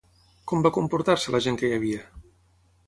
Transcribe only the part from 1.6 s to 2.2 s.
que hi havia?